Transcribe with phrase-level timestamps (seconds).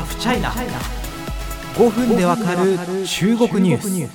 [0.00, 0.50] ハフチャイナ
[1.76, 4.10] 5分でわかる中国ニュース。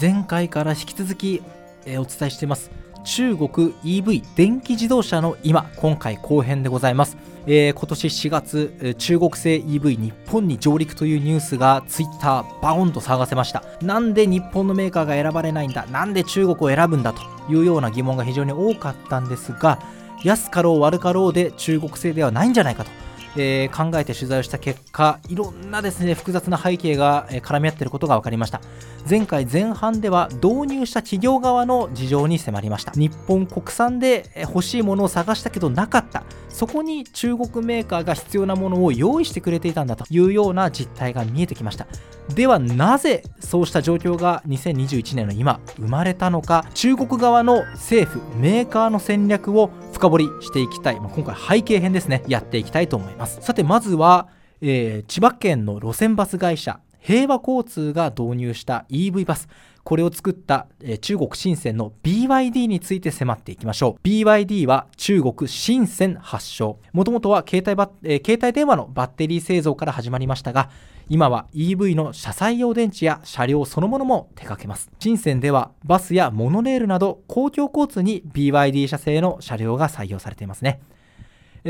[0.00, 1.42] 前回から引き続き、
[1.84, 2.70] えーお伝えしています。
[3.04, 13.62] 中国 EV 電気自動車の今今回後編でございます、えー今年4月えー中国製 EV 日本に上陸というニュースがツイッターバオンと騒がせました。
[13.82, 15.84] なんで日本のメーカーが選ばれないんだ？
[15.88, 17.12] なんで中国を選ぶんだ？
[17.12, 17.20] と
[17.50, 19.78] いうような疑問が非常に多かったんですが
[20.24, 22.90] 安かろう悪かろうで中国製ではないんじゃないかと
[23.36, 28.60] えー考えて取材をした結果いろんなですね複雑な背景が絡み合っていることが分かりました。
[29.08, 32.92] 前回前半では導入した企業側の事情に迫りました。
[32.92, 36.24] 日本国産で欲しいものを探したけどなかった。
[36.48, 41.86] そこに中国メーカーが必要なものを用意してくれていたんだというような実態が見えてきました。
[42.34, 46.64] ではなぜそうした状況が2021年の今生まれたのか。
[46.74, 52.22] 中国側の政府メーカーの戦略を深掘りしていきたい、まあ今回背景編ですね。
[52.28, 53.17] やっていきたいと思います。
[53.26, 54.28] さてまずは、
[54.60, 59.48] えー千葉県の路線バス会社平和交通が導入した EV バス。
[59.84, 64.06] これを作った、えー中国深センの BYD について迫っていきましょう。
[64.06, 66.78] BYD は中国深セン発祥。
[66.92, 70.70] もともとは携帯バ、えー携帯電話のバッテリー製造から始まりましたが
[71.08, 74.90] 今は EV の車載用電池や車両そのものも手掛けます。
[74.98, 80.80] 深センではバスやモノレールなど公共交通に BYD 社製の車両が採用されていますね。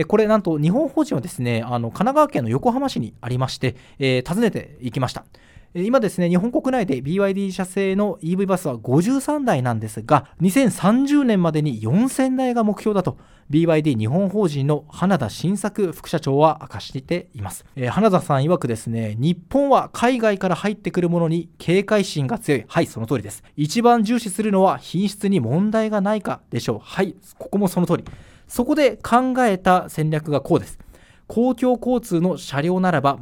[0.06, 5.24] これなんと日本法人はですねあの神奈川県の横浜市にありまして、え訪ねていきました。
[5.74, 13.18] 今ですね日本国内で BYD 社製の EV バスは53台なんですが2030年までに4000台が目標だと
[13.50, 22.64] BYD 日本法人の花田新作副社長は明かしています、えー花田さん曰くですね日本は海外から入ってくるものに警戒心が強い。
[22.68, 23.42] はいその通りです。
[23.56, 26.80] 一番重視するのは品質に問題がないかでしょう。
[26.82, 28.04] はいここもその通り。
[28.48, 30.78] そこで考えた戦略がこうです
[31.28, 33.18] 公共交通の車両ならば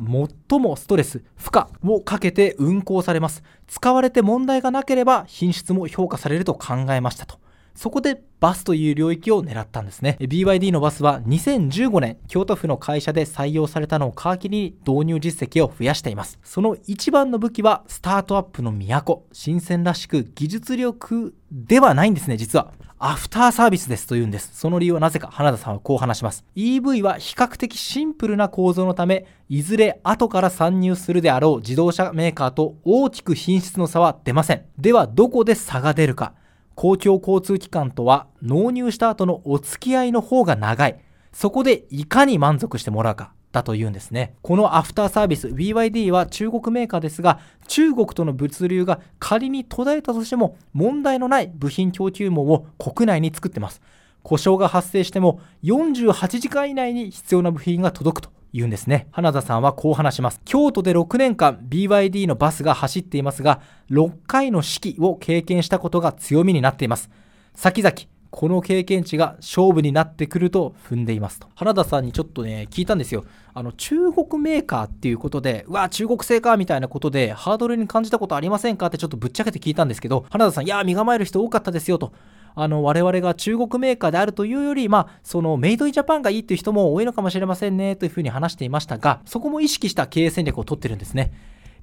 [0.49, 3.43] 最もストレス、負荷をかけて運行されます。
[3.67, 7.39] 使われて問題がなければ品質も評価されると考えましたと。
[7.75, 10.17] そこでバスという領域を狙ったんですね。
[10.21, 16.39] BYD のバスは2015年、京都府の会社で採用されたのを皮切りに導入実績を増やしています。
[16.45, 22.73] その一番の武器はスタートアップの都、新鮮らしく技術力ではないんですね、実は。
[22.99, 24.51] アフターサービスですというんです。
[24.55, 26.47] その理由はなぜか花田さんはこう話します。
[26.57, 34.65] EV は比較的シンプルな構造のため、いずれ後から参入するであろう自動車メーカーと大きく品質の差は出ません。
[34.79, 36.33] ではどこで差が出るか。
[36.75, 40.99] 公共交通機関とは納入した後のお付き合いの方が長い。
[41.33, 43.33] そこでいかに満足してもらうか。
[43.53, 44.35] だというんですね。
[44.43, 53.81] このアフターサービス BYD は中国メーカーですが、中国との物流が仮に途絶えたとしても問題のない部品供給網を国内に作ってます。
[54.23, 59.07] 故障が発生しても48時間以内に必要な部品が届くと言うんですね。
[59.13, 60.41] 花田さんはこう話します。
[60.45, 67.11] 京都で6年間 BYD のバスが走っていますが、6回の指揮を経験したことが強みになっています。
[67.55, 67.95] 先々、
[68.31, 71.49] この経験値が勝負になってくると踏んでいますと。
[71.55, 73.25] 花田さんにちょっとね、聞いたんですよ。
[73.55, 78.87] あの、中国メーカーっていうことで、うわ、中国製かみたいなことで、ハードルに感じたことありませんか？
[78.87, 82.13] ってちょっとぶっちゃけて聞いたんですけど、花田さん、いや、身構える人多かったですよと。
[82.59, 91.35] あの我々が中国メーカーであるというより、まあ、そのメイドインジャパンがいいっていう人も多いのかもしれませんねというふうに話していましたが、そこも意識した経営戦略を取ってるんですね。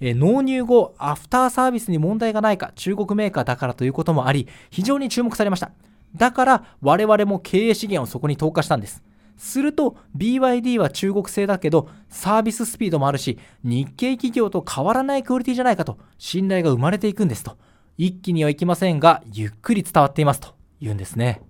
[0.02, 5.70] え納入後、アフターサービスに問題がないか、中国メーカーだからということもあり、非常に注目されました。
[6.16, 9.04] だから、我々も経営資源をそこに投下したんです。
[9.38, 17.58] すると、BYD は中国製だけど、サービススピードもあるし、日系企業と変わらないクオリティじゃないかと、信頼が生まれていくんですと。
[17.98, 21.42] 一気にはいきませんが、ゆっくり伝わっていますと言うんですね。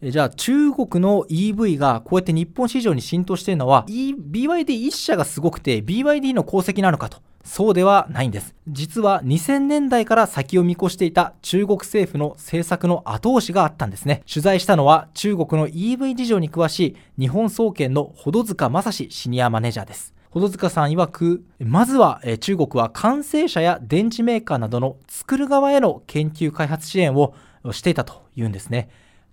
[0.00, 7.18] じゃあ中国の EV がこうやって日本市場に浸透しているのは、E- BYD1 社がすごくて BYD の功績なのかと。
[7.44, 8.54] そうではないんです。
[8.68, 14.22] 実は2000年代から先を見越していた中国政府の政策の後押しがあったんですね。
[14.32, 20.14] 取材したのは中国の EV 事情に詳しい日本総研のほど塚正史シニアマネージャーです。
[20.30, 27.34] ほど塚さん曰く、まずは中国は完成車や電池メーカーなどの作る側への研究開発支援を
[27.72, 28.90] していたというんですね。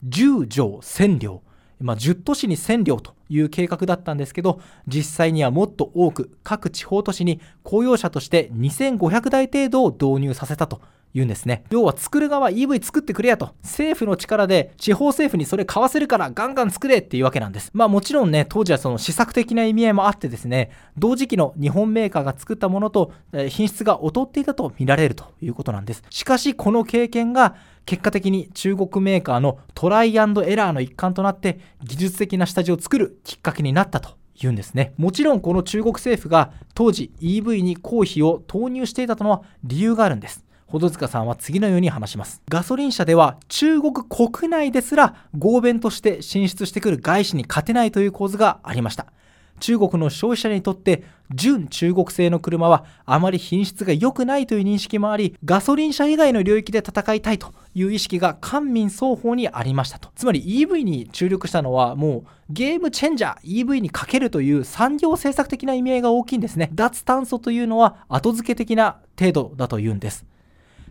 [0.08, 1.42] 10条1000両、
[1.80, 10.82] まあ、10都市に1000両という計画だったんですけど実際にはもっと多く各地方都市に公用車として2500台程度を導入させたと
[11.16, 11.64] 言うんですね。
[11.70, 13.56] 要は作る側 EV 作ってくれやと。
[13.64, 17.72] 政府の力で地方政府にそれ買わせるからガンガン作れっていうわけなんです。
[17.74, 23.14] まあもちろんね当時はその施策的な意味合いもあってですね同時期の日本メーカーが作ったものと
[23.48, 26.04] 品質が劣っていたと見られるということなんです。
[26.10, 34.94] しかしこの経験が結果的に中国メーカーのトライアンドエラーの一環となって技術的な下地を作るきっかけになったと言うんですね。
[34.98, 40.44] もちろんこの中国政府が当時 EV に公費を投入していたとのは理由があるんです。
[40.68, 42.42] ほど塚さんは次のように話します。
[42.50, 49.08] ガソリン車では中国国内ですら合弁として進出してくる外資に勝てないという構図がありました。
[49.60, 51.04] 中国の消費者にとって
[51.34, 60.10] 純中国製の車はあまり品質が良くないという認識もありガソリン車以外の領域で戦いたいという意識が官民双方にありましたと。
[60.16, 66.70] つまり EV に注力したのはもうゲームチェンジャー EV にかけるという産業政策的な意味合いが大きいんですね。
[66.74, 70.26] 脱炭素というのは後付け的な程度だというんです。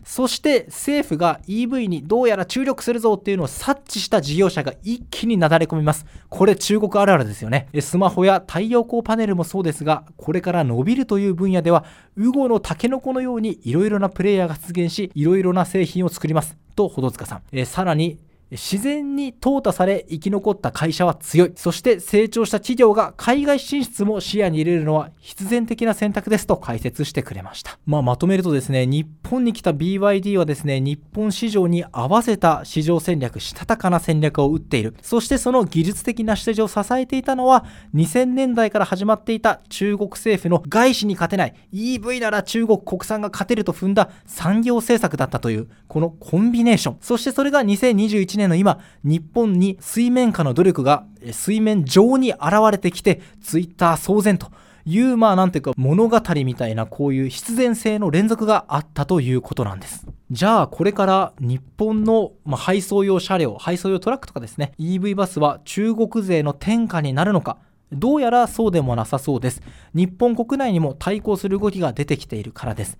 [0.05, 6.05] そして政府が EV にどうやら注力するぞっていうのを察知した事業者が一気になだれ込みます。
[6.29, 7.67] これ中国あるあるですよね。
[7.81, 11.85] スマホや太陽光パネルもそうですが、これから伸びるという分野では、
[12.15, 16.55] ウゴのタケノコのようにいろいろなプレイヤーが出現し、いろいろな製品を作ります。
[16.75, 17.41] と、ほどつかさん。
[17.51, 18.19] えさらに、
[18.57, 21.51] 自然に淘汰され生き残った会社は強い。
[21.55, 34.95] そして成長した企業が海外進出も視野に入れるのは必然的な選択ですと解説してくれました、まあ、まとめるとですね日本に来た BYD はですね日本市場に合わせた市場戦略したたかな戦略を打っている。
[35.01, 46.97] そしてその技術的な下地を支えていたのは2000年代から始まっていた中国政府の外資に勝てない EV なら中国国産が勝てると踏んだ産業政策だったというこのコンビネーション。
[47.01, 54.51] そしてそれが2021年の今日本に水面下の努力が水面上に現れてきてツイッター騒然と
[54.85, 60.05] いうまあなんていうか物語みたいなこういう必然性の連続があったということなんです。
[60.29, 67.57] じゃあこれから日本の、ま配送用車両配送用トラックとかですね EV バスは中国税の転嫁になるのか
[67.91, 69.61] どうやらそうでもなさそうです。
[69.93, 72.97] 日本国内にも対抗する動きが出てきているからです。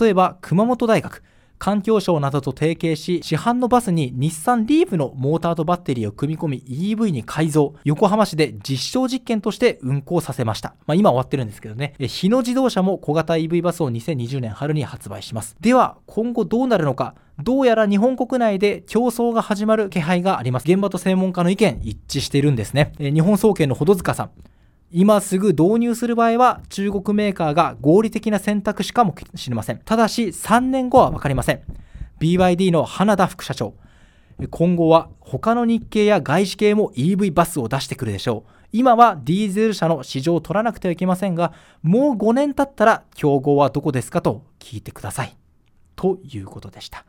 [0.00, 1.22] 例えば熊本大学。
[1.62, 10.74] 環境省などと提携し、市販のバスに日産リーフのモーターとバッテリーを組み込み EV に改造、横浜市で実証実験として運行させました。
[10.86, 11.94] まあ、今終わってるんですけどね。
[12.00, 15.54] 日野自動車も小型 EV バスを2020年春に発売します。
[15.60, 17.14] では、今後どうなるのか。
[17.38, 20.64] どうやら日本国内で競争が始まる気配があります。
[20.64, 22.92] 現場と専門家の意見一致しているんですね。
[22.98, 24.30] 日本総研のほど塚さん。
[24.92, 29.78] 今すぐ導入する場合は中国メーカーが合理的な選択肢かもしれません。
[29.78, 31.62] ただし3年後は分かりません。
[32.20, 33.74] BYD の花田副社長。
[34.50, 38.50] 今後は他の日系や外資系も EV バスを出してくるでしょう。
[38.72, 41.52] 今はディーゼル車の市場を取らなくてはいけませんが、
[41.82, 45.36] もう5年経ったら競合はどこですかと聞いてください。
[45.94, 47.04] ということでした。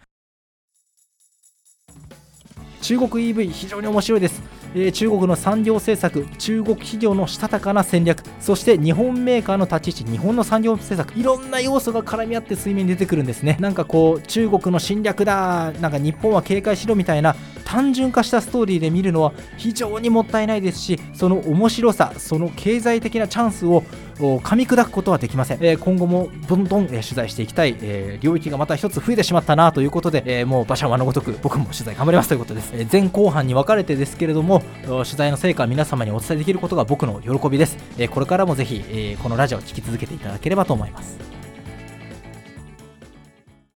[2.82, 4.42] 中国 EV 非常に面白いです、
[4.76, 13.58] えー、中国の産業政策中国企業のしたたかな戦略そして日本メーカーの立ち位置日本の産業政策いろんな要素が絡み合って水面に出てくるんですね。
[13.60, 17.36] なんかこう中国の侵略だなんか日本は警戒しろみたいな
[17.66, 23.84] 単純化したストーリーで見るのは非常にもったいないですしその面白さその経済的なチャンスを
[24.18, 41.43] 噛み砕くことはできません、えー、今後もどんどん、えー、取材していきたい、えー、領域がまた一つ増えてしまったなということで、えもう馬車馬のごとく僕も取材頑張りますということです、え前後半に分かれてですけれども取材の成果を皆様にお伝えできることが僕の喜びです、えこれからもぜひ、えこのラジオを聴き続けていただければと思います。